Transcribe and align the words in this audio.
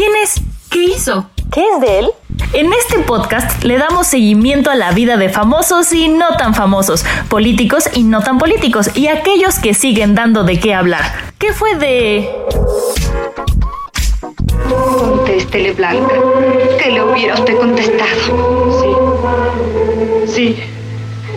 ¿Quién 0.00 0.16
es? 0.16 0.40
¿Qué 0.70 0.82
hizo? 0.84 1.28
¿Qué 1.52 1.60
es 1.60 1.80
de 1.82 1.98
él? 1.98 2.10
En 2.54 2.72
este 2.72 3.00
podcast 3.00 3.62
le 3.64 3.76
damos 3.76 4.06
seguimiento 4.06 4.70
a 4.70 4.74
la 4.74 4.92
vida 4.92 5.18
de 5.18 5.28
famosos 5.28 5.92
y 5.92 6.08
no 6.08 6.38
tan 6.38 6.54
famosos, 6.54 7.04
políticos 7.28 7.84
y 7.92 8.04
no 8.04 8.22
tan 8.22 8.38
políticos, 8.38 8.96
y 8.96 9.08
aquellos 9.08 9.58
que 9.58 9.74
siguen 9.74 10.14
dando 10.14 10.42
de 10.42 10.58
qué 10.58 10.72
hablar. 10.72 11.02
¿Qué 11.36 11.52
fue 11.52 11.74
de...? 11.74 12.30
Contéstele, 14.98 15.72
Blanca. 15.72 16.14
Que 16.82 16.92
le 16.92 17.02
hubiera 17.02 17.34
usted 17.34 17.58
contestado. 17.58 18.80
Sí. 20.26 20.32
Sí. 20.32 20.62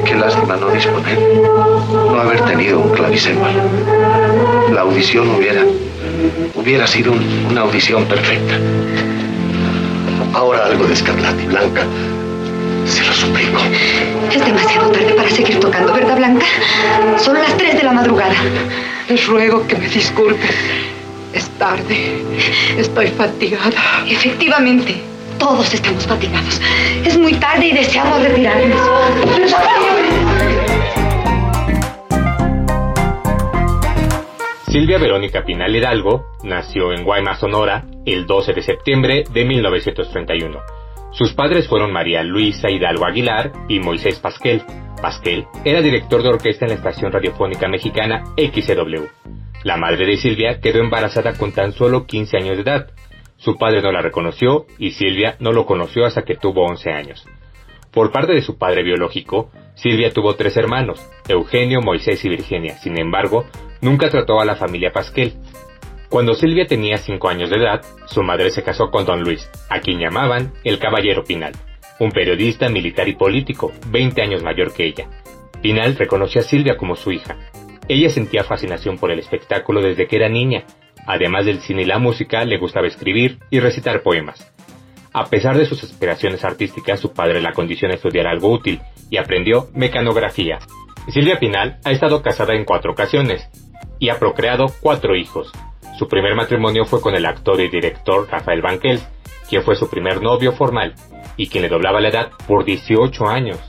Qué 0.05 0.15
lástima 0.15 0.55
no 0.55 0.69
disponer, 0.69 1.19
no 1.91 2.17
haber 2.17 2.39
tenido 2.45 2.79
un 2.79 2.93
clavicémbalo. 2.93 3.61
La 4.71 4.81
audición 4.81 5.35
hubiera, 5.35 5.65
hubiera 6.55 6.87
sido 6.87 7.11
un- 7.11 7.47
una 7.49 7.61
audición 7.61 8.05
perfecta. 8.05 8.55
Ahora 10.33 10.65
algo 10.65 10.85
de 10.85 10.93
Escarlata 10.93 11.41
y 11.41 11.45
Blanca, 11.47 11.83
se 12.85 13.03
lo 13.03 13.13
suplico. 13.13 13.59
Es 14.31 14.43
demasiado 14.45 14.89
tarde 14.91 15.13
para 15.13 15.29
seguir 15.29 15.59
tocando, 15.59 15.93
¿verdad, 15.93 16.17
Blanca? 16.17 16.45
Son 17.19 17.35
las 17.35 17.55
3 17.57 17.77
de 17.77 17.83
la 17.83 17.91
madrugada. 17.93 18.33
Les 19.09 19.25
ruego 19.27 19.65
que 19.67 19.75
me 19.77 19.87
disculpen. 19.87 20.49
Es 21.33 21.49
tarde. 21.57 22.21
Estoy 22.77 23.07
fatigada. 23.07 23.71
Efectivamente, 24.07 25.01
todos 25.39 25.73
estamos 25.73 26.05
fatigados. 26.05 26.61
Es 27.05 27.17
muy 27.17 27.33
tarde 27.35 27.67
y 27.67 27.71
deseamos 27.73 28.21
retirarnos. 28.21 28.79
Silvia 34.73 34.97
Verónica 34.97 35.45
Pinal 35.45 35.75
Hidalgo 35.75 36.25
nació 36.43 36.93
en 36.93 37.03
Guaymas, 37.03 37.39
Sonora, 37.39 37.85
el 38.07 38.25
12 38.25 38.53
de 38.53 38.63
septiembre 38.63 39.23
de 39.31 39.45
1931. 39.45 40.59
Sus 41.11 41.31
padres 41.33 41.67
fueron 41.67 41.93
María 41.93 42.23
Luisa 42.23 42.71
Hidalgo 42.71 43.05
Aguilar 43.05 43.51
y 43.69 43.79
Moisés 43.79 44.19
Pasquel. 44.19 44.63
Pasquel 44.99 45.45
era 45.63 45.79
director 45.79 46.23
de 46.23 46.29
orquesta 46.29 46.65
en 46.65 46.69
la 46.69 46.77
estación 46.77 47.11
radiofónica 47.11 47.67
mexicana 47.67 48.23
XCW. 48.35 49.03
La 49.63 49.77
madre 49.77 50.07
de 50.07 50.17
Silvia 50.17 50.59
quedó 50.59 50.79
embarazada 50.79 51.33
con 51.37 51.51
tan 51.51 51.73
solo 51.73 52.07
15 52.07 52.37
años 52.37 52.55
de 52.55 52.63
edad. 52.63 52.87
Su 53.37 53.59
padre 53.59 53.83
no 53.83 53.91
la 53.91 54.01
reconoció 54.01 54.65
y 54.79 54.93
Silvia 54.93 55.35
no 55.39 55.51
lo 55.51 55.67
conoció 55.67 56.03
hasta 56.03 56.23
que 56.23 56.33
tuvo 56.33 56.65
11 56.65 56.89
años. 56.89 57.27
Por 57.91 58.11
parte 58.11 58.33
de 58.33 58.41
su 58.41 58.57
padre 58.57 58.81
biológico, 58.81 59.51
Silvia 59.75 60.09
tuvo 60.09 60.33
tres 60.33 60.57
hermanos, 60.57 60.99
Eugenio, 61.27 61.79
Moisés 61.79 62.25
y 62.25 62.29
Virginia. 62.29 62.75
Sin 62.77 62.99
embargo, 62.99 63.45
nunca 63.83 64.09
trató 64.09 64.39
a 64.39 64.45
la 64.45 64.55
familia 64.55 64.91
Pasquel. 64.91 65.33
Cuando 66.09 66.33
Silvia 66.33 66.65
tenía 66.65 66.97
cinco 66.97 67.29
años 67.29 67.49
de 67.49 67.57
edad, 67.57 67.81
su 68.07 68.23
madre 68.23 68.49
se 68.49 68.63
casó 68.63 68.89
con 68.89 69.05
don 69.05 69.21
Luis, 69.21 69.49
a 69.69 69.79
quien 69.79 69.99
llamaban 69.99 70.53
el 70.63 70.79
Caballero 70.79 71.23
Pinal, 71.23 71.53
un 71.99 72.11
periodista 72.11 72.69
militar 72.69 73.07
y 73.07 73.15
político, 73.15 73.71
20 73.87 74.21
años 74.21 74.43
mayor 74.43 74.73
que 74.73 74.85
ella. 74.85 75.07
Pinal 75.61 75.95
reconoció 75.95 76.41
a 76.41 76.43
Silvia 76.43 76.77
como 76.77 76.95
su 76.95 77.11
hija. 77.11 77.37
Ella 77.87 78.09
sentía 78.09 78.43
fascinación 78.43 78.97
por 78.97 79.11
el 79.11 79.19
espectáculo 79.19 79.81
desde 79.81 80.07
que 80.07 80.15
era 80.15 80.29
niña. 80.29 80.63
Además 81.05 81.45
del 81.45 81.59
cine 81.59 81.81
y 81.81 81.85
la 81.85 81.99
música, 81.99 82.45
le 82.45 82.57
gustaba 82.57 82.87
escribir 82.87 83.39
y 83.49 83.59
recitar 83.59 84.01
poemas. 84.01 84.53
A 85.11 85.25
pesar 85.25 85.57
de 85.57 85.65
sus 85.65 85.83
aspiraciones 85.83 86.45
artísticas, 86.45 86.99
su 86.99 87.11
padre 87.11 87.41
la 87.41 87.51
condicionó 87.51 87.93
a 87.93 87.97
estudiar 87.97 88.27
algo 88.27 88.49
útil 88.49 88.79
y 89.09 89.17
aprendió 89.17 89.67
mecanografía. 89.73 90.59
Silvia 91.09 91.37
Pinal 91.39 91.79
ha 91.83 91.91
estado 91.91 92.21
casada 92.21 92.55
en 92.55 92.63
cuatro 92.63 92.93
ocasiones 92.93 93.49
y 93.99 94.09
ha 94.09 94.19
procreado 94.19 94.67
cuatro 94.81 95.15
hijos. 95.15 95.51
Su 95.97 96.07
primer 96.07 96.35
matrimonio 96.35 96.85
fue 96.85 97.01
con 97.01 97.15
el 97.15 97.25
actor 97.25 97.61
y 97.61 97.69
director 97.69 98.27
Rafael 98.29 98.61
Banquel, 98.61 98.99
quien 99.49 99.63
fue 99.63 99.75
su 99.75 99.89
primer 99.89 100.21
novio 100.21 100.53
formal 100.53 100.95
y 101.37 101.47
quien 101.47 101.63
le 101.63 101.69
doblaba 101.69 102.01
la 102.01 102.09
edad 102.09 102.31
por 102.47 102.65
18 102.65 103.27
años. 103.27 103.59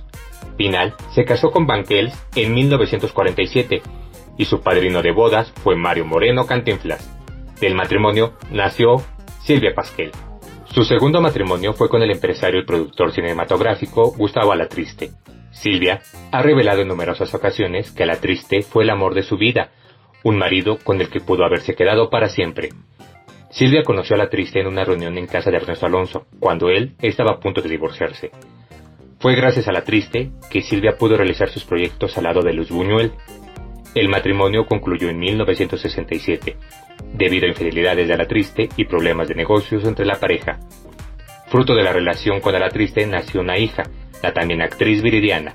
Pinal 0.57 0.95
se 1.13 1.25
casó 1.25 1.51
con 1.51 1.67
Banquel 1.67 2.13
en 2.35 2.55
1947 2.55 3.83
y 4.37 4.45
su 4.45 4.61
padrino 4.61 5.03
de 5.03 5.13
bodas 5.13 5.53
fue 5.63 5.77
Mario 5.77 6.07
Moreno 6.07 6.47
Cantinflas. 6.47 7.11
Del 7.61 7.75
matrimonio 7.75 8.35
nació 8.51 9.03
Silvia 9.43 9.75
Pasquel. 9.75 10.11
Su 10.67 10.85
segundo 10.85 11.21
matrimonio 11.21 11.73
fue 11.73 11.89
con 11.89 12.03
el 12.03 12.11
empresario 12.11 12.61
y 12.61 12.65
productor 12.65 13.13
cinematográfico 13.13 14.11
Gustavo 14.13 14.53
Alatriste. 14.53 15.11
Silvia 15.53 16.03
ha 16.33 16.43
revelado 16.43 16.83
en 16.83 16.89
numerosas 16.89 17.33
ocasiones 17.33 17.93
que 17.93 18.03
Alatriste 18.03 18.63
fue 18.63 18.83
el 18.83 18.91
amor 18.91 19.15
de 19.15 19.23
su 19.23 19.37
vida, 19.37 19.71
un 20.25 20.39
marido 20.39 20.79
con 20.83 21.01
el 21.01 21.09
que 21.09 21.21
pudo 21.21 21.45
haberse 21.45 21.75
quedado 21.75 22.11
para 22.11 22.29
siempre. 22.29 22.71
Silvia 23.51 23.85
conoció 23.85 24.17
a 24.17 24.19
Alatriste 24.19 24.59
en 24.59 24.67
una 24.67 24.85
reunión 24.85 25.17
en 25.17 25.29
casa 25.29 25.51
de 25.51 25.59
Ernesto 25.59 25.87
Alonso, 25.87 26.27
cuando 26.41 26.71
él 26.71 26.97
estaba 27.01 27.33
a 27.33 27.41
punto 27.41 27.63
de 27.63 27.69
divorciarse. 27.69 28.33
Fue 29.21 29.37
gracias 29.37 29.69
a 29.69 29.71
Alatriste 29.71 30.33
que 30.51 30.63
Silvia 30.63 30.97
pudo 30.99 31.17
realizar 31.17 31.49
sus 31.51 31.65
proyectos 31.65 32.19
al 32.19 32.25
lado 32.25 32.41
de 32.43 32.53
Luz 32.53 32.71
Buñuel. 32.71 33.13
El 33.95 34.09
matrimonio 34.09 34.67
concluyó 34.67 35.09
en 35.09 35.21
1967, 35.21 36.57
debido 37.13 37.47
a 37.47 37.51
infidelidades 37.51 38.09
de 38.09 38.15
Alatriste 38.15 38.69
y 38.77 38.87
problemas 38.87 39.29
de 39.29 39.37
negocios 39.37 39.85
entre 39.85 40.05
la 40.05 40.19
pareja. 40.19 40.59
Fruto 41.47 41.77
de 41.77 41.85
la 41.85 41.93
relación 41.93 42.41
con 42.41 42.57
Alatriste 42.57 43.07
nació 43.07 43.41
una 43.41 43.57
hija, 43.57 43.85
la 44.23 44.33
también 44.33 44.63
actriz 44.63 45.01
Viridiana. 45.01 45.53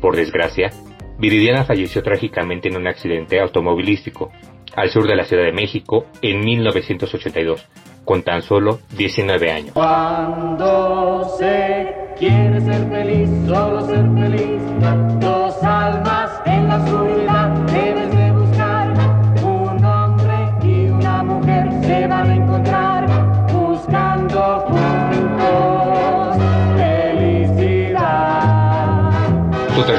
Por 0.00 0.14
desgracia, 0.14 0.70
Viridiana 1.18 1.64
falleció 1.64 2.02
trágicamente 2.02 2.68
en 2.68 2.76
un 2.76 2.86
accidente 2.86 3.40
automovilístico 3.40 4.30
al 4.74 4.90
sur 4.90 5.06
de 5.08 5.16
la 5.16 5.24
Ciudad 5.24 5.44
de 5.44 5.52
México 5.52 6.06
en 6.20 6.40
1982, 6.40 7.66
con 8.04 8.22
tan 8.22 8.42
solo 8.42 8.80
19 8.96 9.50
años. 9.50 9.70
Cuando 9.72 11.24
se 11.38 11.94
quiere 12.18 12.60
ser 12.60 12.88
feliz, 12.90 13.28
solo 13.46 13.80
ser 13.86 14.04
feliz, 14.14 14.60
dos 15.20 15.62
almas 15.62 16.42
en 16.44 16.68
la 16.68 16.84
oscuridad 16.84 17.66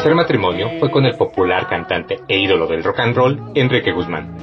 tercer 0.08 0.16
matrimonio 0.16 0.70
fue 0.80 0.90
con 0.90 1.06
el 1.06 1.18
popular 1.18 1.68
cantante 1.68 2.22
e 2.30 2.40
ídolo 2.40 2.66
del 2.66 2.82
rock 2.82 3.02
and 3.02 3.14
roll, 3.14 3.52
Enrique 3.56 3.92
Guzmán. 3.92 4.38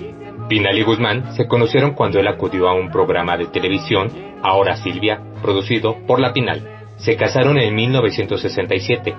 Pinal 0.46 0.76
y 0.76 0.82
Guzmán 0.82 1.34
se 1.36 1.48
conocieron 1.48 1.94
cuando 1.94 2.20
él 2.20 2.28
acudió 2.28 2.68
a 2.68 2.74
un 2.74 2.90
programa 2.90 3.38
de 3.38 3.46
televisión, 3.46 4.10
Ahora 4.42 4.76
Silvia, 4.76 5.22
producido 5.40 5.96
por 6.06 6.20
La 6.20 6.34
Pinal. 6.34 6.60
Se 6.98 7.16
casaron 7.16 7.56
en 7.56 7.74
1967, 7.74 9.16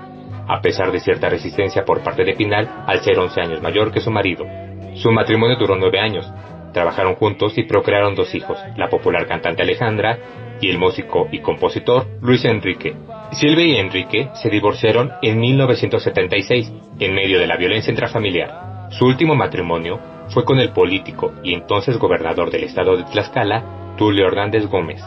a 0.48 0.62
pesar 0.62 0.92
de 0.92 1.00
cierta 1.00 1.30
resistencia 1.30 1.84
por 1.84 2.04
parte 2.04 2.24
de 2.24 2.36
Pinal 2.36 2.70
al 2.86 3.00
ser 3.00 3.18
11 3.18 3.42
años 3.42 3.62
mayor 3.64 3.92
que 3.92 4.02
su 4.02 4.12
marido. 4.12 4.46
Su 4.94 5.12
matrimonio 5.12 5.58
duró 5.58 5.76
nueve 5.78 6.00
años. 6.00 6.32
Trabajaron 6.74 7.16
juntos 7.16 7.58
y 7.58 7.64
procrearon 7.64 8.14
dos 8.14 8.36
hijos, 8.36 8.60
la 8.78 8.88
popular 8.88 9.26
cantante 9.26 9.64
Alejandra 9.64 10.20
y 10.62 10.70
el 10.70 10.78
músico 10.78 11.28
y 11.32 11.40
compositor 11.40 12.06
Luis 12.22 12.46
Enrique. 12.46 12.96
Silvia 13.32 13.66
y 13.66 13.78
Enrique 13.78 14.30
se 14.34 14.50
divorciaron 14.50 15.12
en 15.22 15.40
1976, 15.40 16.72
en 17.00 17.16
medio 17.16 17.40
de 17.40 17.48
la 17.48 17.58
violencia 17.58 17.92
intrafamiliar. 17.92 18.88
Su 18.92 19.06
último 19.06 19.36
matrimonio 19.36 20.00
fue 20.30 20.46
con 20.46 20.60
el 20.60 20.72
político 20.72 21.34
y 21.44 21.54
entonces 21.54 21.98
gobernador 21.98 22.52
del 22.52 22.64
estado 22.64 22.96
de 22.96 23.04
Tlaxcala, 23.04 23.96
Tulio 23.98 24.28
Hernández 24.28 24.68
Gómez. 24.68 25.04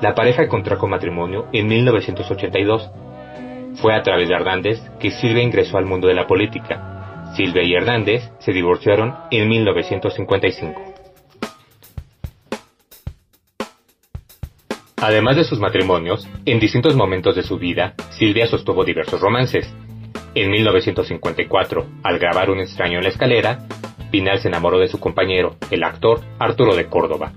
La 0.00 0.14
pareja 0.14 0.48
contrajo 0.48 0.88
matrimonio 0.88 1.46
en 1.52 1.68
1982. 1.68 2.90
Fue 3.74 3.94
a 3.94 4.02
través 4.02 4.28
de 4.28 4.34
Hernández 4.34 4.80
que 4.98 5.10
Silvia 5.10 5.42
ingresó 5.42 5.78
al 5.78 5.86
mundo 5.86 6.08
de 6.08 6.14
la 6.14 6.26
política. 6.26 7.32
Silvia 7.36 7.62
y 7.62 7.74
Hernández 7.74 8.32
se 8.38 8.52
divorciaron 8.52 9.14
en 9.30 9.48
1955. 9.48 10.89
Además 15.02 15.36
de 15.36 15.44
sus 15.44 15.58
matrimonios, 15.58 16.28
en 16.44 16.60
distintos 16.60 16.94
momentos 16.94 17.34
de 17.34 17.42
su 17.42 17.56
vida, 17.56 17.94
Silvia 18.10 18.46
sostuvo 18.46 18.84
diversos 18.84 19.18
romances. 19.22 19.72
En 20.34 20.50
1954, 20.50 21.86
al 22.02 22.18
grabar 22.18 22.50
Un 22.50 22.60
extraño 22.60 22.98
en 22.98 23.04
la 23.04 23.08
escalera, 23.08 23.66
Pinal 24.10 24.40
se 24.40 24.48
enamoró 24.48 24.78
de 24.78 24.88
su 24.88 25.00
compañero, 25.00 25.56
el 25.70 25.84
actor 25.84 26.20
Arturo 26.38 26.76
de 26.76 26.86
Córdoba. 26.86 27.32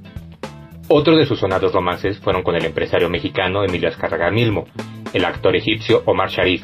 Otro 0.89 1.15
de 1.15 1.25
sus 1.25 1.39
sonados 1.39 1.71
romances 1.71 2.19
fueron 2.19 2.43
con 2.43 2.55
el 2.55 2.65
empresario 2.65 3.09
mexicano 3.09 3.63
Emilio 3.63 3.87
Azcárraga 3.87 4.29
Milmo, 4.29 4.65
el 5.13 5.23
actor 5.23 5.55
egipcio 5.55 6.03
Omar 6.05 6.29
Sharif, 6.29 6.63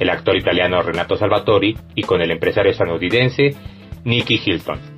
el 0.00 0.10
actor 0.10 0.36
italiano 0.36 0.82
Renato 0.82 1.16
Salvatori 1.16 1.76
y 1.94 2.02
con 2.02 2.22
el 2.22 2.32
empresario 2.32 2.72
estadounidense 2.72 3.54
Nicky 4.02 4.40
Hilton. 4.44 4.89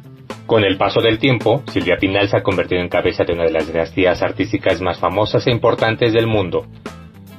Con 0.47 0.65
el 0.65 0.77
paso 0.77 1.01
del 1.01 1.19
tiempo, 1.19 1.63
Silvia 1.69 1.97
Pinal 1.97 2.29
se 2.29 2.37
ha 2.37 2.43
convertido 2.43 2.81
en 2.81 2.89
cabeza 2.89 3.25
de 3.25 3.33
una 3.33 3.45
de 3.45 3.53
las 3.53 3.67
dinastías 3.67 4.23
artísticas 4.23 4.81
más 4.81 4.99
famosas 4.99 5.47
e 5.47 5.51
importantes 5.51 6.13
del 6.13 6.27
mundo. 6.27 6.67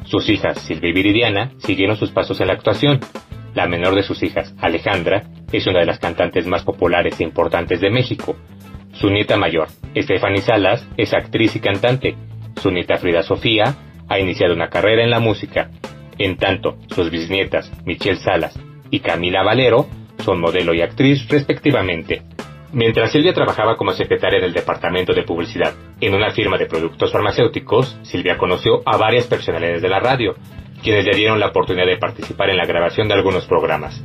Sus 0.06 0.30
hijas, 0.30 0.60
Silvia 0.62 0.90
y 0.90 0.94
Viridiana, 0.94 1.52
siguieron 1.58 1.98
sus 1.98 2.12
pasos 2.12 2.40
en 2.42 2.48
la 2.48 2.54
actuación. 2.54 3.00
La 3.54 3.68
menor 3.68 3.96
de 3.96 4.04
sus 4.04 4.24
hijas, 4.24 4.56
Alejandra, 4.60 5.24
es 5.52 5.68
una 5.68 5.80
de 5.80 5.86
las 5.86 6.00
cantantes 6.00 6.48
más 6.48 6.64
populares 6.64 7.20
e 7.20 7.24
importantes 7.24 7.82
de 7.82 7.92
México. 7.92 8.36
Su 8.94 9.10
nieta 9.10 9.38
mayor, 9.38 9.68
Stephanie 9.96 10.42
Salas, 10.42 10.88
es 10.98 11.14
actriz 11.14 11.56
y 11.56 11.60
cantante. 11.60 12.16
Su 12.62 12.72
nieta 12.72 12.98
Frida 12.98 13.24
Sofía 13.24 13.76
ha 14.08 14.20
iniciado 14.20 14.54
una 14.54 14.70
carrera 14.70 15.04
en 15.04 15.10
la 15.10 15.20
música. 15.20 15.70
En 16.18 16.38
tanto, 16.38 16.78
sus 16.88 17.10
bisnietas, 17.10 17.72
Michelle 17.86 18.18
Salas 18.18 18.60
y 18.90 19.00
Camila 19.00 19.44
Valero, 19.44 19.88
son 20.20 20.40
modelo 20.40 20.74
y 20.74 20.82
actriz 20.82 21.28
respectivamente. 21.28 22.22
Mientras 22.74 23.12
Silvia 23.12 23.36
trabajaba 23.36 23.78
como 23.78 23.92
secretaria 23.92 24.40
del 24.40 24.52
Departamento 24.52 25.14
de 25.14 25.22
Publicidad 25.22 25.76
en 26.02 26.16
una 26.16 26.32
firma 26.32 26.58
de 26.58 26.66
productos 26.66 27.12
farmacéuticos, 27.12 28.00
Silvia 28.02 28.36
conoció 28.36 28.82
a 28.88 28.98
varias 28.98 29.28
personalidades 29.28 29.84
de 29.84 29.90
la 29.90 30.00
radio, 30.00 30.34
quienes 30.82 31.06
le 31.06 31.16
dieron 31.16 31.40
la 31.40 31.50
oportunidad 31.50 31.86
de 31.86 31.98
participar 31.98 32.50
en 32.50 32.58
la 32.58 32.66
grabación 32.66 33.08
de 33.08 33.14
algunos 33.14 33.46
programas. 33.46 34.04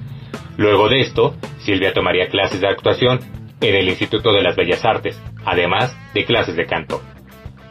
Luego 0.58 0.90
de 0.90 1.00
esto, 1.00 1.34
Silvia 1.60 1.94
tomaría 1.94 2.28
clases 2.28 2.60
de 2.60 2.68
actuación 2.68 3.20
en 3.62 3.74
el 3.74 3.88
Instituto 3.88 4.34
de 4.34 4.42
las 4.42 4.54
Bellas 4.54 4.84
Artes, 4.84 5.18
además 5.46 5.96
de 6.12 6.26
clases 6.26 6.54
de 6.54 6.66
canto. 6.66 7.00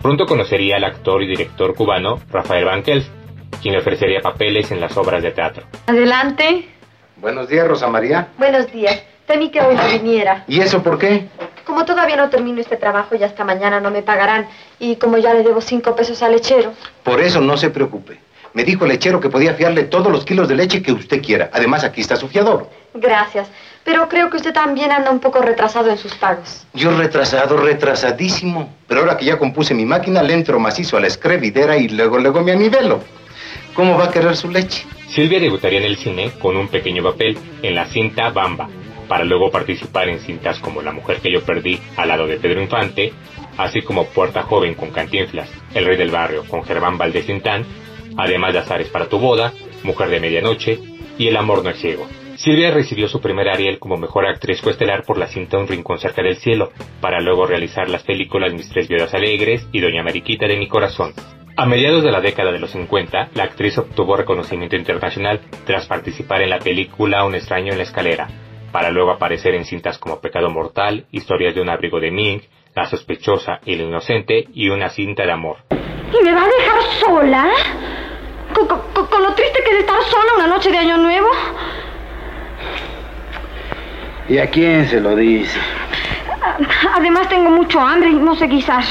Pronto 0.02 0.26
conocería 0.26 0.78
al 0.78 0.84
actor 0.84 1.22
y 1.22 1.28
director 1.28 1.76
cubano 1.76 2.16
Rafael 2.32 2.66
Banquels, 2.66 3.08
quien 3.62 3.76
le 3.76 3.82
ofrecería 3.82 4.22
papeles 4.22 4.72
en 4.72 4.82
las 4.82 4.98
obras 4.98 5.22
de 5.22 5.30
teatro. 5.30 5.64
Adelante. 5.86 6.70
Buenos 7.18 7.50
días, 7.50 7.68
Rosa 7.68 7.88
María. 7.88 8.30
Buenos 8.40 8.72
días. 8.72 9.04
Temí 9.28 9.50
que 9.50 9.60
hoy 9.60 9.76
no 9.76 9.86
viniera. 9.90 10.46
¿Y 10.48 10.62
eso 10.62 10.82
por 10.82 10.98
qué? 10.98 11.28
Como 11.66 11.84
todavía 11.84 12.16
no 12.16 12.30
termino 12.30 12.62
este 12.62 12.78
trabajo 12.78 13.16
y 13.16 13.24
hasta 13.24 13.44
mañana 13.44 13.82
no 13.82 13.92
me 13.92 14.02
pagarán, 14.02 14.48
y 14.80 14.96
como 14.96 15.18
ya 15.18 15.34
le 15.34 15.44
debo 15.44 15.60
cinco 15.60 15.96
pesos 15.96 16.24
al 16.24 16.32
lechero. 16.32 16.72
Por 17.04 17.20
eso 17.20 17.42
no 17.42 17.58
se 17.58 17.70
preocupe. 17.70 18.20
Me 18.54 18.64
dijo 18.64 18.86
el 18.86 18.92
lechero 18.92 19.20
que 19.20 19.30
podía 19.30 19.54
fiarle 19.54 19.84
todos 19.84 20.12
los 20.12 20.24
kilos 20.24 20.48
de 20.48 20.56
leche 20.56 20.82
que 20.82 20.94
usted 20.94 21.22
quiera. 21.22 21.50
Además, 21.54 21.84
aquí 21.84 22.00
está 22.00 22.16
su 22.16 22.30
fiador. 22.30 22.70
Gracias. 22.94 23.50
Pero 23.84 24.08
creo 24.08 24.30
que 24.30 24.38
usted 24.38 24.54
también 24.54 24.92
anda 24.92 25.12
un 25.12 25.20
poco 25.20 25.42
retrasado 25.42 25.90
en 25.90 25.98
sus 25.98 26.16
pagos. 26.16 26.66
Yo 26.74 26.98
retrasado, 26.98 27.58
retrasadísimo. 27.58 28.74
Pero 28.88 29.02
ahora 29.02 29.18
que 29.18 29.26
ya 29.26 29.38
compuse 29.38 29.74
mi 29.74 29.86
máquina, 29.86 30.24
le 30.24 30.34
entro 30.34 30.58
macizo 30.60 30.98
a 30.98 31.02
la 31.02 31.08
escrevidera 31.08 31.78
y 31.78 31.90
luego, 31.90 32.18
luego 32.18 32.42
me 32.42 32.54
anivelo. 32.54 33.02
¿Cómo 33.74 33.98
va 33.98 34.06
a 34.06 34.12
querer 34.12 34.36
su 34.36 34.50
leche? 34.50 34.86
Silvia 35.08 35.40
debutaría 35.40 35.80
en 35.80 35.86
el 35.86 35.98
cine 35.98 36.32
con 36.42 36.58
un 36.58 36.68
pequeño 36.68 37.04
papel 37.04 37.38
en 37.62 37.76
la 37.76 37.86
cinta 37.86 38.30
Bamba, 38.30 38.68
para 39.08 39.24
luego 39.24 39.52
participar 39.52 40.10
en 40.10 40.20
cintas 40.20 40.60
como 40.60 40.82
La 40.82 40.92
mujer 40.92 41.18
que 41.18 41.32
yo 41.32 41.44
perdí 41.44 41.80
al 41.96 42.10
lado 42.10 42.28
de 42.28 42.38
Pedro 42.38 42.62
Infante, 42.62 43.14
así 43.58 43.82
como 43.82 44.06
Puerta 44.08 44.44
Joven 44.44 44.76
con 44.76 44.92
Cantinflas, 44.92 45.50
El 45.74 45.86
Rey 45.86 45.98
del 45.98 46.12
Barrio 46.12 46.44
con 46.46 46.64
Germán 46.64 46.98
Valdés 46.98 47.28
además 48.18 48.54
de 48.54 48.60
Azares 48.60 48.90
para 48.90 49.08
tu 49.08 49.20
boda, 49.20 49.54
Mujer 49.84 50.10
de 50.10 50.20
Medianoche 50.20 50.80
y 51.18 51.28
El 51.28 51.38
amor 51.38 51.64
no 51.64 51.70
es 51.70 51.80
ciego. 51.80 52.08
Silvia 52.36 52.70
recibió 52.70 53.08
su 53.08 53.20
primer 53.20 53.50
Ariel 53.50 53.80
como 53.80 53.98
mejor 53.98 54.28
actriz 54.28 54.62
coestelar 54.62 55.04
por 55.04 55.18
la 55.18 55.28
cinta 55.28 55.58
Un 55.58 55.68
rincón 55.68 55.98
cerca 55.98 56.22
del 56.22 56.36
cielo, 56.36 56.72
para 57.02 57.20
luego 57.20 57.48
realizar 57.48 57.90
las 57.90 58.04
películas 58.04 58.54
Mis 58.54 58.70
tres 58.70 58.88
viudas 58.88 59.14
alegres 59.16 59.68
y 59.72 59.80
Doña 59.80 60.04
Mariquita 60.04 60.48
de 60.48 60.58
mi 60.58 60.68
corazón. 60.68 61.14
A 61.56 61.66
mediados 61.66 62.04
de 62.04 62.12
la 62.12 62.22
década 62.22 62.52
de 62.52 62.60
los 62.60 62.70
50, 62.70 63.30
la 63.34 63.44
actriz 63.44 63.80
obtuvo 63.80 64.16
reconocimiento 64.16 64.76
internacional 64.76 65.42
tras 65.66 65.88
participar 65.88 66.44
en 66.44 66.52
la 66.52 66.60
película 66.60 67.26
Un 67.26 67.34
extraño 67.34 67.72
en 67.72 67.80
la 67.80 67.84
escalera, 67.84 68.28
para 68.72 68.90
luego 68.90 69.12
aparecer 69.12 69.56
en 69.56 69.66
cintas 69.66 69.98
como 69.98 70.20
Pecado 70.20 70.50
Mortal, 70.50 71.06
Historias 71.12 71.56
de 71.56 71.62
un 71.62 71.70
abrigo 71.70 72.00
de 72.00 72.12
Ming, 72.12 72.42
La 72.76 72.86
sospechosa 72.86 73.60
y 73.66 73.76
la 73.76 73.84
inocente 73.84 74.48
y 74.54 74.70
una 74.70 74.90
cinta 74.90 75.24
de 75.24 75.32
amor. 75.32 75.58
¿Y 75.72 76.24
me 76.24 76.34
va 76.34 76.42
a 76.44 76.48
dejar 76.48 76.82
sola? 77.00 77.48
¿Con, 78.54 78.68
con- 78.68 79.08
con 79.08 79.24
lo 79.24 79.34
triste 79.34 79.60
que 79.64 79.72
es 79.72 79.78
estar 79.80 80.02
sola 80.04 80.32
una 80.38 80.48
noche 80.48 80.72
de 80.72 80.78
Año 80.78 80.98
Nuevo? 80.98 81.28
¿Y 84.30 84.38
a 84.40 84.50
quién 84.50 84.88
se 84.88 85.00
lo 85.00 85.16
dice? 85.16 85.60
Además 86.96 87.30
tengo 87.30 87.50
mucho 87.50 87.80
hambre 87.80 88.10
y 88.10 88.14
no 88.16 88.36
sé 88.36 88.48
guisar. 88.48 88.84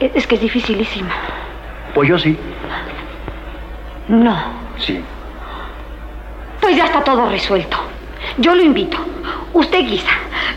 Es 0.00 0.26
que 0.26 0.34
es 0.36 0.40
dificilísimo. 0.40 1.10
Pues 1.94 2.08
yo 2.08 2.18
sí. 2.18 2.36
No. 4.08 4.36
Sí. 4.78 5.02
Pues 6.60 6.76
ya 6.76 6.86
está 6.86 7.02
todo 7.04 7.28
resuelto. 7.28 7.76
Yo 8.38 8.54
lo 8.54 8.62
invito. 8.62 8.96
Usted 9.52 9.80
guisa. 9.80 10.10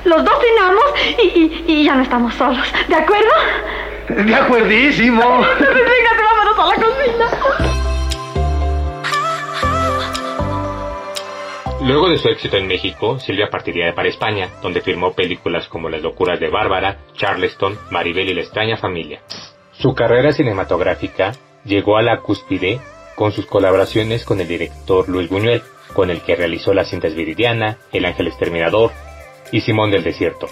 Los 0.05 0.23
dos 0.23 0.33
cenamos 0.39 0.83
y, 1.23 1.39
y- 1.39 1.63
y 1.67 1.83
ya 1.83 1.95
no 1.95 2.03
estamos 2.03 2.33
solos. 2.35 2.65
¿De 2.87 2.95
acuerdo? 2.95 3.29
De 4.09 4.35
acuerdísimo. 4.35 5.21
Véngate, 5.59 6.23
vámonos 6.23 6.59
a 6.59 6.65
la 6.67 6.75
cocina. 6.75 7.25
Luego 11.81 12.09
de 12.09 12.17
su 12.17 12.29
éxito 12.29 12.57
en 12.57 12.67
México, 12.67 13.19
Silvia 13.19 13.49
partiría 13.51 13.93
para 13.93 14.09
España, 14.09 14.49
donde 14.61 14.81
filmó 14.81 15.13
películas 15.13 15.67
como 15.67 15.89
Las 15.89 16.01
locuras 16.01 16.39
de 16.39 16.49
Bárbara, 16.49 16.97
Charleston, 17.15 17.77
Maribel 17.91 18.29
y 18.29 18.33
la 18.33 18.41
extraña 18.41 18.77
familia. 18.77 19.21
Su 19.73 19.93
carrera 19.93 20.31
cinematográfica 20.31 21.33
llegó 21.63 21.97
a 21.97 22.01
la 22.01 22.21
cúspide 22.21 22.79
con 23.15 23.31
sus 23.33 23.45
colaboraciones 23.45 24.25
con 24.25 24.39
el 24.41 24.47
director 24.47 25.07
Luis 25.09 25.29
Buñuel, 25.29 25.61
con 25.93 26.09
el 26.09 26.21
que 26.21 26.35
realizó 26.35 26.73
las 26.73 26.89
cintas 26.89 27.15
Viridiana, 27.15 27.77
El 27.91 28.05
Ángel 28.05 28.27
Exterminador 28.27 28.91
y 29.51 29.61
Simón 29.61 29.91
del 29.91 30.03
Desierto. 30.03 30.47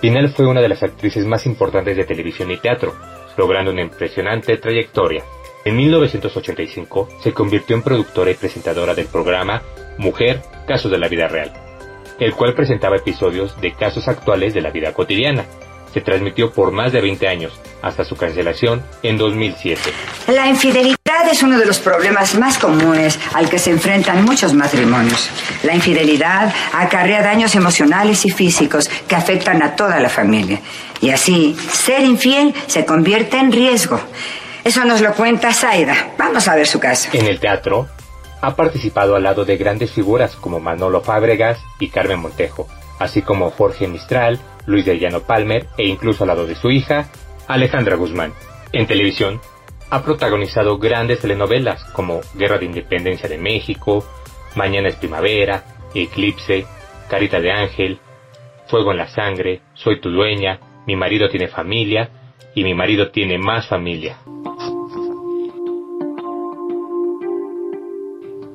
Pinal 0.00 0.30
fue 0.30 0.46
una 0.46 0.60
de 0.60 0.68
las 0.68 0.82
actrices 0.82 1.26
más 1.26 1.46
importantes 1.46 1.96
de 1.96 2.04
televisión 2.04 2.50
y 2.50 2.56
teatro, 2.56 2.94
logrando 3.36 3.70
una 3.70 3.82
impresionante 3.82 4.56
trayectoria. 4.56 5.22
En 5.64 5.76
1985 5.76 7.08
se 7.22 7.32
convirtió 7.32 7.76
en 7.76 7.82
productora 7.82 8.32
y 8.32 8.34
presentadora 8.34 8.94
del 8.94 9.06
programa 9.06 9.62
Mujer, 9.98 10.42
Casos 10.66 10.90
de 10.90 10.98
la 10.98 11.08
Vida 11.08 11.28
Real, 11.28 11.52
el 12.18 12.34
cual 12.34 12.54
presentaba 12.54 12.96
episodios 12.96 13.60
de 13.60 13.72
casos 13.74 14.08
actuales 14.08 14.54
de 14.54 14.60
la 14.60 14.70
vida 14.70 14.92
cotidiana. 14.92 15.44
Se 15.94 16.00
transmitió 16.00 16.50
por 16.50 16.72
más 16.72 16.92
de 16.92 17.00
20 17.00 17.28
años, 17.28 17.52
hasta 17.82 18.04
su 18.04 18.16
cancelación 18.16 18.82
en 19.02 19.18
2007. 19.18 19.80
La 20.28 20.48
infidelidad 20.48 20.96
es 21.30 21.42
uno 21.42 21.58
de 21.58 21.66
los 21.66 21.78
problemas 21.78 22.34
más 22.36 22.58
comunes 22.58 23.18
al 23.34 23.48
que 23.48 23.58
se 23.58 23.70
enfrentan 23.70 24.24
muchos 24.24 24.54
matrimonios. 24.54 25.30
La 25.62 25.74
infidelidad 25.74 26.52
acarrea 26.72 27.22
daños 27.22 27.54
emocionales 27.54 28.24
y 28.24 28.30
físicos 28.30 28.88
que 29.06 29.16
afectan 29.16 29.62
a 29.62 29.76
toda 29.76 30.00
la 30.00 30.08
familia. 30.08 30.60
Y 31.00 31.10
así, 31.10 31.56
ser 31.72 32.02
infiel 32.02 32.54
se 32.66 32.84
convierte 32.84 33.36
en 33.36 33.52
riesgo. 33.52 34.00
Eso 34.64 34.84
nos 34.84 35.00
lo 35.00 35.12
cuenta 35.14 35.52
Zaida. 35.52 36.12
Vamos 36.16 36.46
a 36.46 36.54
ver 36.54 36.66
su 36.66 36.78
caso. 36.78 37.08
En 37.12 37.26
el 37.26 37.40
teatro, 37.40 37.88
ha 38.40 38.54
participado 38.56 39.16
al 39.16 39.22
lado 39.22 39.44
de 39.44 39.56
grandes 39.56 39.90
figuras 39.92 40.36
como 40.36 40.60
Manolo 40.60 41.00
Fábregas 41.00 41.58
y 41.80 41.88
Carmen 41.88 42.20
Montejo, 42.20 42.68
así 42.98 43.22
como 43.22 43.50
Jorge 43.50 43.86
Mistral, 43.88 44.38
Luis 44.66 44.84
de 44.84 44.98
Llano 44.98 45.20
Palmer 45.20 45.66
e 45.78 45.86
incluso 45.86 46.24
al 46.24 46.28
lado 46.28 46.46
de 46.46 46.54
su 46.54 46.70
hija, 46.70 47.08
Alejandra 47.52 47.96
Guzmán. 47.96 48.32
En 48.72 48.86
televisión, 48.86 49.40
ha 49.90 50.02
protagonizado 50.02 50.78
grandes 50.78 51.20
telenovelas 51.20 51.84
como 51.92 52.20
Guerra 52.34 52.58
de 52.58 52.64
Independencia 52.64 53.28
de 53.28 53.36
México, 53.36 54.04
Mañana 54.54 54.88
es 54.88 54.96
Primavera, 54.96 55.64
Eclipse, 55.94 56.64
Carita 57.08 57.40
de 57.40 57.52
Ángel, 57.52 57.98
Fuego 58.68 58.92
en 58.92 58.98
la 58.98 59.08
Sangre, 59.08 59.60
Soy 59.74 60.00
tu 60.00 60.10
dueña, 60.10 60.60
Mi 60.86 60.96
marido 60.96 61.28
tiene 61.28 61.48
familia 61.48 62.08
y 62.54 62.64
Mi 62.64 62.74
marido 62.74 63.10
tiene 63.10 63.38
más 63.38 63.66
familia. 63.68 64.16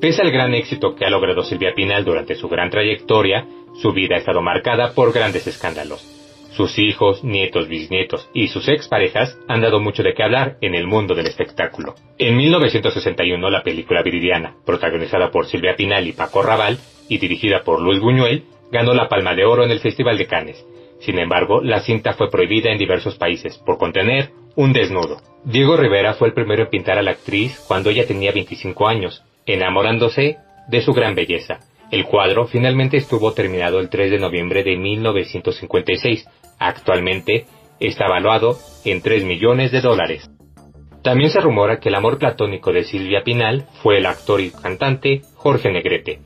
Pese 0.00 0.22
al 0.22 0.30
gran 0.30 0.54
éxito 0.54 0.94
que 0.94 1.04
ha 1.04 1.10
logrado 1.10 1.42
Silvia 1.42 1.72
Pinal 1.74 2.04
durante 2.04 2.34
su 2.34 2.48
gran 2.48 2.70
trayectoria, 2.70 3.46
su 3.80 3.92
vida 3.92 4.16
ha 4.16 4.18
estado 4.18 4.42
marcada 4.42 4.92
por 4.92 5.12
grandes 5.12 5.46
escándalos. 5.46 6.17
Sus 6.58 6.76
hijos, 6.80 7.22
nietos, 7.22 7.68
bisnietos 7.68 8.28
y 8.34 8.48
sus 8.48 8.66
exparejas 8.66 9.38
han 9.46 9.60
dado 9.60 9.78
mucho 9.78 10.02
de 10.02 10.12
qué 10.12 10.24
hablar 10.24 10.56
en 10.60 10.74
el 10.74 10.88
mundo 10.88 11.14
del 11.14 11.28
espectáculo. 11.28 11.94
En 12.18 12.36
1961 12.36 13.48
la 13.48 13.62
película 13.62 14.02
Viridiana, 14.02 14.56
protagonizada 14.66 15.30
por 15.30 15.46
Silvia 15.46 15.76
Pinal 15.76 16.08
y 16.08 16.14
Paco 16.14 16.42
Raval 16.42 16.78
y 17.08 17.18
dirigida 17.18 17.62
por 17.62 17.80
Luis 17.80 18.00
Buñuel, 18.00 18.42
ganó 18.72 18.92
la 18.92 19.08
Palma 19.08 19.36
de 19.36 19.44
Oro 19.44 19.62
en 19.62 19.70
el 19.70 19.78
Festival 19.78 20.18
de 20.18 20.26
Cannes. 20.26 20.66
Sin 20.98 21.20
embargo, 21.20 21.62
la 21.62 21.78
cinta 21.78 22.14
fue 22.14 22.28
prohibida 22.28 22.72
en 22.72 22.78
diversos 22.78 23.14
países 23.14 23.56
por 23.58 23.78
contener 23.78 24.30
un 24.56 24.72
desnudo. 24.72 25.18
Diego 25.44 25.76
Rivera 25.76 26.14
fue 26.14 26.26
el 26.26 26.34
primero 26.34 26.64
en 26.64 26.70
pintar 26.70 26.98
a 26.98 27.02
la 27.02 27.12
actriz 27.12 27.56
cuando 27.68 27.90
ella 27.90 28.04
tenía 28.04 28.32
25 28.32 28.88
años, 28.88 29.22
enamorándose 29.46 30.38
de 30.68 30.80
su 30.80 30.92
gran 30.92 31.14
belleza. 31.14 31.60
El 31.92 32.04
cuadro 32.04 32.46
finalmente 32.46 32.98
estuvo 32.98 33.32
terminado 33.32 33.80
el 33.80 33.88
3 33.88 34.10
de 34.10 34.18
noviembre 34.18 34.62
de 34.62 34.76
1956. 34.76 36.26
Actualmente 36.58 37.46
está 37.80 38.06
evaluado 38.06 38.56
en 38.84 39.02
3 39.02 39.24
millones 39.24 39.72
de 39.72 39.80
dólares. 39.80 40.30
También 41.02 41.30
se 41.30 41.40
rumora 41.40 41.78
que 41.78 41.88
el 41.88 41.94
amor 41.94 42.18
platónico 42.18 42.72
de 42.72 42.84
Silvia 42.84 43.22
Pinal 43.22 43.66
fue 43.82 43.98
el 43.98 44.06
actor 44.06 44.40
y 44.40 44.50
cantante 44.50 45.22
Jorge 45.36 45.70
Negrete. 45.70 46.20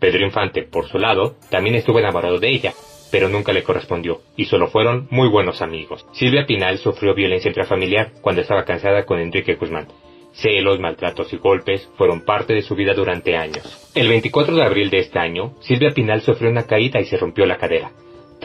Pedro 0.00 0.24
Infante, 0.24 0.62
por 0.62 0.88
su 0.88 0.98
lado, 0.98 1.36
también 1.50 1.76
estuvo 1.76 1.98
enamorado 1.98 2.38
de 2.38 2.50
ella, 2.50 2.72
pero 3.10 3.28
nunca 3.28 3.52
le 3.52 3.62
correspondió, 3.62 4.22
y 4.36 4.46
solo 4.46 4.68
fueron 4.68 5.06
muy 5.10 5.28
buenos 5.28 5.62
amigos. 5.62 6.04
Silvia 6.12 6.46
Pinal 6.46 6.78
sufrió 6.78 7.14
violencia 7.14 7.48
intrafamiliar 7.48 8.12
cuando 8.20 8.40
estaba 8.40 8.64
cansada 8.64 9.04
con 9.04 9.20
Enrique 9.20 9.54
Guzmán. 9.54 9.86
Celos, 10.32 10.80
maltratos 10.80 11.32
y 11.32 11.36
golpes 11.36 11.88
fueron 11.96 12.22
parte 12.22 12.54
de 12.54 12.62
su 12.62 12.74
vida 12.74 12.92
durante 12.92 13.36
años. 13.36 13.92
El 13.94 14.08
24 14.08 14.56
de 14.56 14.64
abril 14.64 14.90
de 14.90 14.98
este 14.98 15.18
año, 15.18 15.54
Silvia 15.60 15.90
Pinal 15.94 16.22
sufrió 16.22 16.50
una 16.50 16.66
caída 16.66 17.00
y 17.00 17.04
se 17.04 17.16
rompió 17.16 17.46
la 17.46 17.56
cadera. 17.56 17.92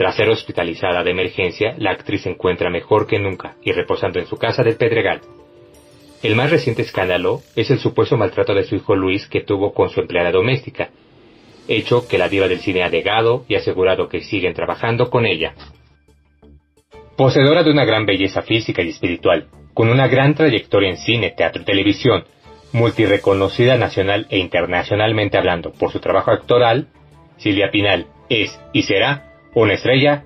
Tras 0.00 0.16
ser 0.16 0.30
hospitalizada 0.30 1.04
de 1.04 1.10
emergencia, 1.10 1.74
la 1.76 1.90
actriz 1.90 2.22
se 2.22 2.30
encuentra 2.30 2.70
mejor 2.70 3.06
que 3.06 3.18
nunca 3.18 3.56
y 3.62 3.72
reposando 3.72 4.18
en 4.18 4.24
su 4.24 4.38
casa 4.38 4.62
del 4.62 4.76
Pedregal. 4.78 5.20
El 6.22 6.36
más 6.36 6.50
reciente 6.50 6.80
escándalo 6.80 7.42
es 7.54 7.70
el 7.70 7.80
supuesto 7.80 8.16
maltrato 8.16 8.54
de 8.54 8.64
su 8.64 8.76
hijo 8.76 8.96
Luis 8.96 9.28
que 9.28 9.42
tuvo 9.42 9.74
con 9.74 9.90
su 9.90 10.00
empleada 10.00 10.32
doméstica, 10.32 10.88
hecho 11.68 12.08
que 12.08 12.16
la 12.16 12.30
diva 12.30 12.48
del 12.48 12.60
cine 12.60 12.82
ha 12.82 12.88
negado 12.88 13.44
y 13.46 13.56
asegurado 13.56 14.08
que 14.08 14.22
siguen 14.22 14.54
trabajando 14.54 15.10
con 15.10 15.26
ella. 15.26 15.52
Poseedora 17.18 17.62
de 17.62 17.70
una 17.70 17.84
gran 17.84 18.06
belleza 18.06 18.40
física 18.40 18.80
y 18.80 18.88
espiritual, 18.88 19.48
con 19.74 19.90
una 19.90 20.08
gran 20.08 20.34
trayectoria 20.34 20.88
en 20.88 20.96
cine, 20.96 21.34
teatro 21.36 21.60
y 21.60 21.66
televisión, 21.66 22.24
multireconocida 22.72 23.76
nacional 23.76 24.26
e 24.30 24.38
internacionalmente 24.38 25.36
hablando 25.36 25.72
por 25.74 25.92
su 25.92 26.00
trabajo 26.00 26.30
actoral, 26.30 26.88
Silvia 27.36 27.70
Pinal 27.70 28.06
es 28.30 28.58
y 28.72 28.84
será 28.84 29.29
una 29.54 29.74
estrella. 29.74 30.24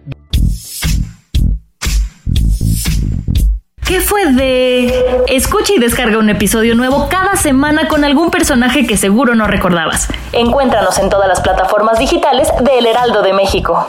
¿Qué 3.87 4.01
fue 4.01 4.33
de...? 4.33 5.25
Escucha 5.29 5.75
y 5.75 5.79
descarga 5.79 6.19
un 6.19 6.31
episodio 6.31 6.75
nuevo 6.75 7.09
cada 7.11 7.37
semana 7.37 7.87
con 7.89 8.03
algún 8.05 8.31
personaje 8.31 8.87
que 8.87 8.97
seguro 8.97 9.35
no 9.35 9.47
recordabas. 9.47 10.09
Encuéntranos 10.33 10.99
en 10.99 11.11
todas 11.11 11.29
las 11.29 11.41
plataformas 11.41 11.99
digitales 11.99 12.49
de 12.63 12.79
El 12.79 12.87
Heraldo 12.87 13.23
de 13.23 13.33
México. 13.35 13.89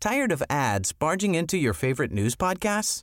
Tired 0.00 0.32
of 0.32 0.42
ads 0.48 0.92
barging 0.92 1.34
into 1.34 1.58
your 1.58 1.74
favorite 1.74 2.10
news 2.10 2.34
podcasts? 2.34 3.02